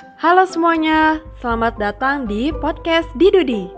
[0.00, 3.68] Halo semuanya, selamat datang di podcast Didudi.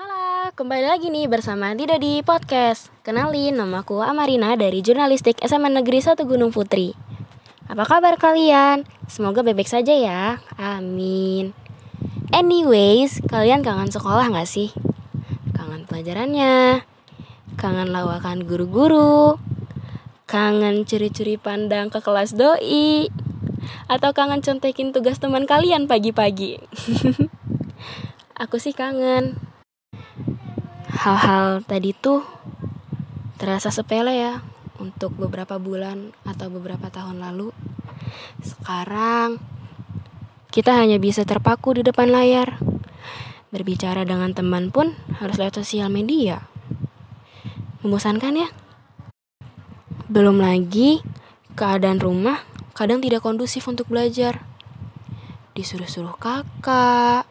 [0.00, 2.88] Halo, kembali lagi nih bersama Didodi Podcast.
[3.04, 6.96] Kenalin, namaku Amarina dari Jurnalistik SMA Negeri 1 Gunung Putri.
[7.68, 8.88] Apa kabar kalian?
[9.12, 10.40] Semoga bebek saja ya.
[10.56, 11.52] Amin.
[12.32, 14.72] Anyways, kalian kangen sekolah gak sih?
[15.52, 16.80] Kangen pelajarannya?
[17.60, 19.36] Kangen lawakan guru-guru?
[20.24, 23.25] Kangen curi-curi pandang ke kelas doi?
[23.86, 26.62] Atau kangen contekin tugas teman kalian pagi-pagi?
[28.42, 29.40] Aku sih kangen.
[30.92, 32.24] Hal-hal tadi tuh
[33.36, 34.44] terasa sepele ya
[34.80, 37.52] untuk beberapa bulan atau beberapa tahun lalu.
[38.44, 39.40] Sekarang
[40.52, 42.60] kita hanya bisa terpaku di depan layar.
[43.52, 46.44] Berbicara dengan teman pun harus lewat sosial media.
[47.80, 48.48] Membosankan ya?
[50.08, 51.00] Belum lagi
[51.56, 52.40] keadaan rumah
[52.76, 54.44] kadang tidak kondusif untuk belajar.
[55.56, 57.24] Disuruh-suruh kakak,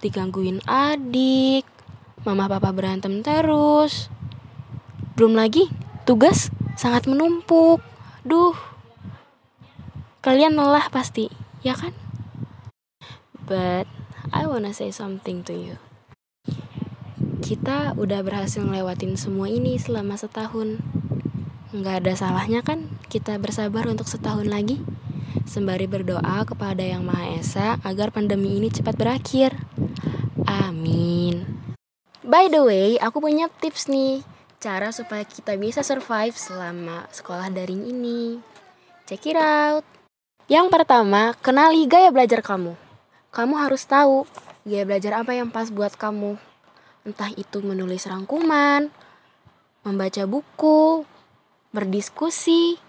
[0.00, 1.68] digangguin adik,
[2.24, 4.08] mama papa berantem terus.
[5.12, 5.68] Belum lagi
[6.08, 6.48] tugas
[6.80, 7.84] sangat menumpuk.
[8.24, 8.56] Duh.
[10.24, 11.28] Kalian lelah pasti,
[11.60, 11.92] ya kan?
[13.44, 13.84] But
[14.32, 15.76] I wanna say something to you.
[17.44, 20.82] Kita udah berhasil ngelewatin semua ini selama setahun
[21.74, 24.78] nggak ada salahnya kan kita bersabar untuk setahun lagi
[25.46, 29.54] sembari berdoa kepada Yang Maha Esa agar pandemi ini cepat berakhir.
[30.46, 31.42] Amin.
[32.26, 34.22] By the way, aku punya tips nih
[34.62, 38.42] cara supaya kita bisa survive selama sekolah daring ini.
[39.06, 39.86] Check it out.
[40.50, 42.74] Yang pertama, kenali gaya belajar kamu.
[43.30, 44.26] Kamu harus tahu
[44.66, 46.38] gaya belajar apa yang pas buat kamu.
[47.06, 48.90] Entah itu menulis rangkuman,
[49.86, 51.06] membaca buku,
[51.76, 52.80] berdiskusi,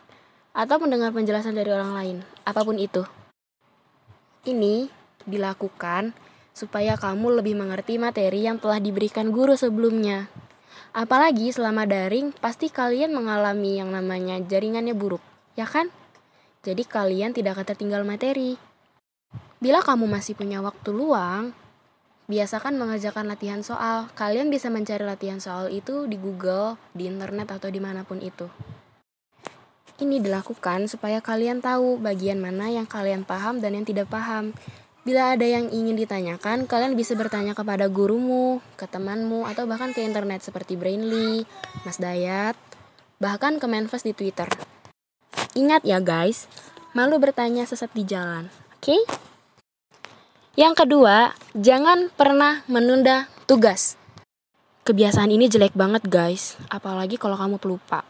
[0.55, 3.03] atau mendengar penjelasan dari orang lain, apa pun itu.
[4.47, 4.87] Ini
[5.27, 6.15] dilakukan
[6.55, 10.31] supaya kamu lebih mengerti materi yang telah diberikan guru sebelumnya.
[10.95, 15.21] Apalagi selama daring, pasti kalian mengalami yang namanya jaringannya buruk,
[15.53, 15.91] ya kan?
[16.65, 18.57] Jadi kalian tidak akan tertinggal materi.
[19.61, 21.53] Bila kamu masih punya waktu luang,
[22.25, 24.09] biasakan mengerjakan latihan soal.
[24.17, 28.49] Kalian bisa mencari latihan soal itu di Google, di internet, atau di mana pun itu.
[29.97, 34.53] Ini dilakukan supaya kalian tahu bagian mana yang kalian paham dan yang tidak paham.
[35.01, 40.05] Bila ada yang ingin ditanyakan, kalian bisa bertanya kepada gurumu, ke temanmu, atau bahkan ke
[40.05, 41.49] internet seperti Brainly,
[41.81, 42.53] Mas Dayat,
[43.17, 44.45] bahkan ke Manfest di Twitter.
[45.57, 46.45] Ingat ya guys,
[46.93, 48.85] malu bertanya sesat di jalan, oke?
[48.85, 49.01] Okay?
[50.53, 53.97] Yang kedua, jangan pernah menunda tugas.
[54.85, 58.05] Kebiasaan ini jelek banget guys, apalagi kalau kamu pelupa.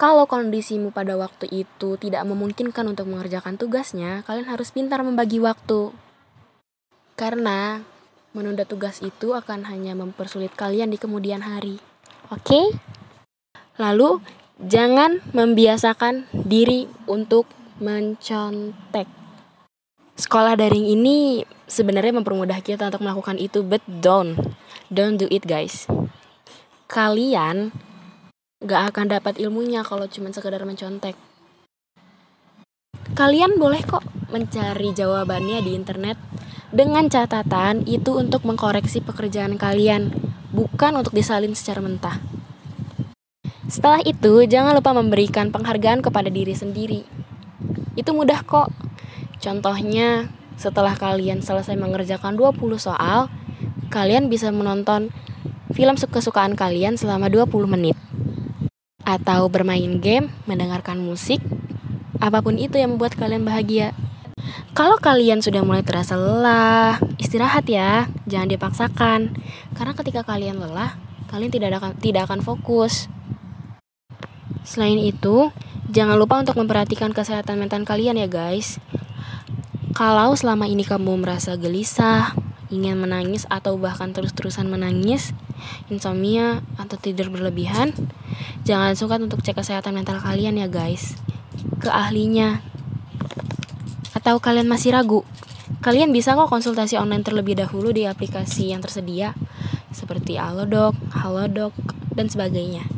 [0.00, 5.92] Kalau kondisimu pada waktu itu tidak memungkinkan untuk mengerjakan tugasnya, kalian harus pintar membagi waktu.
[7.20, 7.84] Karena
[8.32, 11.84] menunda tugas itu akan hanya mempersulit kalian di kemudian hari.
[12.32, 12.72] Oke?
[13.76, 14.24] Lalu,
[14.56, 17.44] jangan membiasakan diri untuk
[17.76, 19.04] mencontek.
[20.16, 24.40] Sekolah daring ini sebenarnya mempermudah kita untuk melakukan itu, but don't.
[24.88, 25.84] Don't do it, guys.
[26.88, 27.89] Kalian
[28.60, 31.16] gak akan dapat ilmunya kalau cuma sekedar mencontek.
[33.16, 36.20] Kalian boleh kok mencari jawabannya di internet
[36.68, 40.12] dengan catatan itu untuk mengkoreksi pekerjaan kalian,
[40.52, 42.20] bukan untuk disalin secara mentah.
[43.64, 47.08] Setelah itu, jangan lupa memberikan penghargaan kepada diri sendiri.
[47.96, 48.68] Itu mudah kok.
[49.40, 50.28] Contohnya,
[50.60, 53.32] setelah kalian selesai mengerjakan 20 soal,
[53.88, 55.08] kalian bisa menonton
[55.72, 57.96] film kesukaan kalian selama 20 menit
[59.18, 61.42] atau bermain game, mendengarkan musik,
[62.20, 63.96] apa pun itu yang membuat kalian bahagia.
[64.70, 69.34] Kalau kalian sudah mulai terasa lelah, istirahat ya, jangan dipaksakan.
[69.74, 70.94] Karena ketika kalian lelah,
[71.26, 73.10] kalian tidak akan tidak akan fokus.
[74.62, 75.50] Selain itu,
[75.90, 78.78] jangan lupa untuk memperhatikan kesehatan mental kalian ya guys.
[80.00, 82.32] Kalau selama ini kamu merasa gelisah,
[82.72, 85.36] ingin menangis atau bahkan terus-terusan menangis,
[85.92, 87.92] insomnia atau tidur berlebihan,
[88.64, 91.20] jangan sungkan untuk cek kesehatan mental kalian ya guys.
[91.84, 92.64] Ke ahlinya.
[94.16, 95.20] Atau kalian masih ragu?
[95.84, 99.36] Kalian bisa kok konsultasi online terlebih dahulu di aplikasi yang tersedia
[99.92, 101.76] seperti Alodoc, Halodoc,
[102.16, 102.88] dan sebagainya.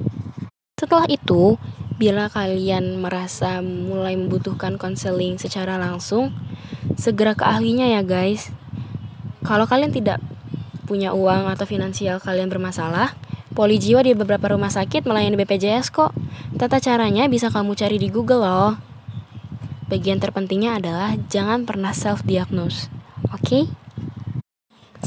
[0.79, 1.59] Setelah itu,
[2.03, 6.35] bila kalian merasa mulai membutuhkan konseling secara langsung,
[6.99, 8.51] segera ke ahlinya ya guys
[9.43, 10.23] kalau kalian tidak
[10.87, 13.19] punya uang atau finansial kalian bermasalah,
[13.59, 16.15] poli jiwa di beberapa rumah sakit melayani BPJS kok.
[16.55, 18.75] Tata caranya bisa kamu cari di Google loh.
[19.93, 22.89] bagian terpentingnya adalah jangan pernah self-diagnose.
[23.29, 23.45] Oke?
[23.45, 23.82] Okay?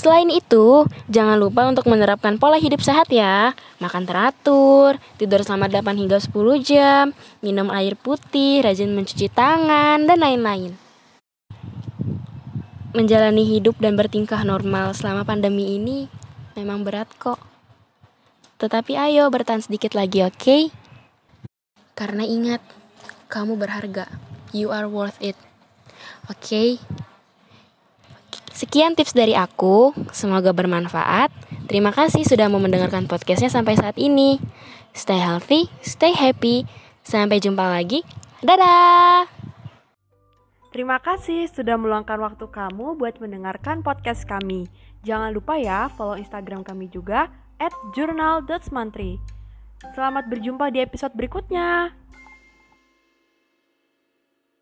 [0.05, 3.57] Selain itu, jangan lupa untuk menerapkan pola hidup sehat ya.
[3.81, 7.09] Makan teratur, tidur selama 8 hingga 10 jam,
[7.41, 10.77] minum air putih, rajin mencuci tangan, dan lain-lain.
[12.93, 16.05] Menjalani hidup dan bertingkah normal selama pandemi ini
[16.53, 17.41] memang berat kok.
[18.61, 20.37] Tetapi ayo bertahan sedikit lagi, oke?
[20.37, 20.69] Okay?
[21.97, 22.61] Karena ingat,
[23.25, 24.05] kamu berharga.
[24.53, 25.33] You are worth it.
[26.29, 26.45] Oke?
[26.45, 26.69] Okay?
[28.55, 31.27] Sekian tips dari aku, semoga bermanfaat.
[31.67, 34.39] Terima kasih sudah mau mendengarkan podcastnya sampai saat ini.
[34.95, 36.63] Stay healthy, stay happy.
[37.03, 38.07] Sampai jumpa lagi.
[38.39, 39.27] Dadah!
[40.71, 44.71] Terima kasih sudah meluangkan waktu kamu buat mendengarkan podcast kami.
[45.03, 47.27] Jangan lupa ya follow Instagram kami juga
[47.59, 49.19] at journal.smantri.
[49.91, 51.91] Selamat berjumpa di episode berikutnya.